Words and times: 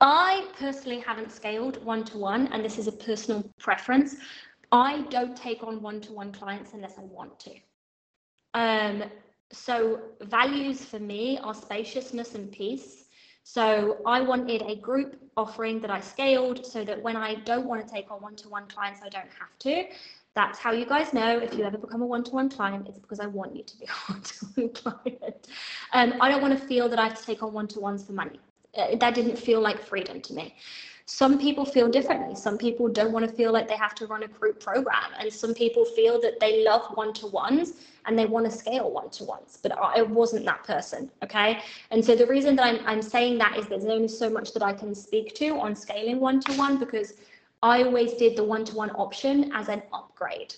I 0.00 0.46
personally 0.58 1.00
haven't 1.00 1.30
scaled 1.30 1.84
one 1.84 2.04
to 2.04 2.18
one, 2.18 2.46
and 2.48 2.64
this 2.64 2.78
is 2.78 2.86
a 2.86 2.92
personal 2.92 3.44
preference. 3.58 4.16
I 4.72 5.02
don't 5.10 5.36
take 5.36 5.62
on 5.62 5.82
one 5.82 6.00
to 6.02 6.12
one 6.12 6.32
clients 6.32 6.72
unless 6.72 6.96
I 6.96 7.02
want 7.02 7.38
to. 7.40 7.54
Um, 8.54 9.04
so, 9.52 10.00
values 10.22 10.84
for 10.84 10.98
me 10.98 11.38
are 11.38 11.54
spaciousness 11.54 12.34
and 12.34 12.50
peace. 12.50 13.06
So, 13.42 13.98
I 14.06 14.20
wanted 14.20 14.62
a 14.62 14.76
group 14.76 15.20
offering 15.36 15.80
that 15.80 15.90
I 15.90 16.00
scaled 16.00 16.64
so 16.64 16.84
that 16.84 17.02
when 17.02 17.16
I 17.16 17.34
don't 17.34 17.66
want 17.66 17.86
to 17.86 17.92
take 17.92 18.10
on 18.10 18.22
one 18.22 18.36
to 18.36 18.48
one 18.48 18.66
clients, 18.68 19.00
I 19.04 19.08
don't 19.08 19.28
have 19.38 19.58
to. 19.60 19.84
That's 20.34 20.58
how 20.58 20.72
you 20.72 20.86
guys 20.86 21.12
know 21.12 21.38
if 21.38 21.54
you 21.54 21.64
ever 21.64 21.76
become 21.76 22.02
a 22.02 22.06
one-to-one 22.06 22.50
client, 22.50 22.86
it's 22.88 23.00
because 23.00 23.18
I 23.18 23.26
want 23.26 23.56
you 23.56 23.64
to 23.64 23.76
be 23.78 23.86
a 23.86 23.88
one-to-one 24.12 24.68
client. 24.70 25.48
Um, 25.92 26.14
I 26.20 26.30
don't 26.30 26.40
want 26.40 26.58
to 26.58 26.66
feel 26.66 26.88
that 26.88 27.00
I 27.00 27.08
have 27.08 27.18
to 27.18 27.26
take 27.26 27.42
on 27.42 27.52
one-to-ones 27.52 28.04
for 28.04 28.12
money. 28.12 28.38
Uh, 28.76 28.96
that 28.96 29.14
didn't 29.14 29.36
feel 29.36 29.60
like 29.60 29.80
freedom 29.82 30.20
to 30.20 30.32
me. 30.32 30.54
Some 31.06 31.40
people 31.40 31.64
feel 31.64 31.88
differently. 31.88 32.36
Some 32.36 32.56
people 32.56 32.86
don't 32.88 33.10
want 33.10 33.28
to 33.28 33.34
feel 33.34 33.52
like 33.52 33.66
they 33.66 33.76
have 33.76 33.96
to 33.96 34.06
run 34.06 34.22
a 34.22 34.28
group 34.28 34.60
program. 34.60 35.10
And 35.18 35.32
some 35.32 35.54
people 35.54 35.84
feel 35.84 36.20
that 36.20 36.38
they 36.38 36.64
love 36.64 36.86
one 36.94 37.12
to 37.14 37.26
ones 37.26 37.72
and 38.06 38.16
they 38.16 38.26
want 38.26 38.46
to 38.46 38.52
scale 38.52 38.92
one 38.92 39.10
to 39.10 39.24
ones. 39.24 39.58
But 39.60 39.72
I 39.72 40.02
wasn't 40.02 40.44
that 40.44 40.62
person. 40.62 41.10
Okay. 41.24 41.62
And 41.90 42.04
so 42.04 42.14
the 42.14 42.26
reason 42.26 42.54
that 42.56 42.64
I'm, 42.64 42.86
I'm 42.86 43.02
saying 43.02 43.38
that 43.38 43.56
is 43.58 43.66
there's 43.66 43.86
only 43.86 44.06
so 44.06 44.30
much 44.30 44.52
that 44.52 44.62
I 44.62 44.72
can 44.72 44.94
speak 44.94 45.34
to 45.34 45.58
on 45.58 45.74
scaling 45.74 46.20
one 46.20 46.38
to 46.42 46.52
one 46.52 46.78
because 46.78 47.14
I 47.62 47.82
always 47.82 48.14
did 48.14 48.36
the 48.36 48.44
one 48.44 48.64
to 48.66 48.76
one 48.76 48.90
option 48.90 49.52
as 49.52 49.68
an 49.68 49.82
upgrade. 49.92 50.54